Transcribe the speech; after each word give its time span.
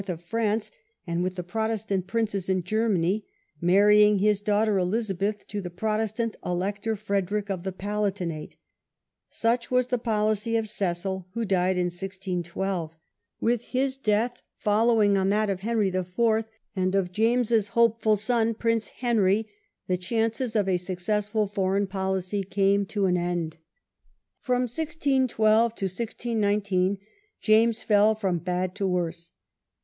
of 0.09 0.19
France, 0.23 0.71
and 1.05 1.21
with 1.21 1.35
the 1.35 1.43
Protestant 1.43 2.07
princes 2.07 2.49
in 2.49 2.63
Germany, 2.63 3.23
marrying 3.61 4.17
his 4.17 4.41
daughter 4.41 4.79
Elizabeth 4.79 5.45
to 5.45 5.61
the 5.61 5.69
Protestant 5.69 6.35
Elector 6.43 6.95
Frederick 6.95 7.51
of 7.51 7.61
the 7.61 7.71
Palatinate. 7.71 8.55
Such 9.29 9.69
was 9.69 9.85
the 9.85 9.99
policy 9.99 10.55
of 10.57 10.67
Cecil, 10.67 11.27
who 11.35 11.45
died 11.45 11.77
in 11.77 11.91
161 11.91 12.81
2. 12.89 12.95
With 13.39 13.61
his 13.65 13.95
death, 13.95 14.41
following 14.57 15.17
on 15.19 15.29
that 15.29 15.51
of 15.51 15.59
Henry 15.59 15.89
IV., 15.89 16.15
and 16.75 16.95
of 16.95 17.11
James's 17.11 17.67
(e«2)' 17.69 17.73
B 17.73 17.73
12 17.75 17.75
THE 17.75 17.77
ROYAL 17.77 17.77
PEACEMAKER. 17.77 17.79
hopeful 17.93 18.15
son, 18.15 18.53
Prince 18.55 18.87
Henry, 18.87 19.47
the 19.85 19.97
chances 19.97 20.55
of 20.55 20.67
a 20.67 20.77
successful 20.77 21.45
foreign 21.45 21.85
policy 21.85 22.41
came 22.41 22.87
to 22.87 23.05
an 23.05 23.17
end. 23.17 23.57
From 24.39 24.63
1612 24.63 25.75
to 25.75 25.85
1619 25.85 26.97
James 27.39 27.83
fell 27.83 28.15
from 28.15 28.39
bad 28.39 28.73
to 28.73 28.87
worse. 28.87 29.29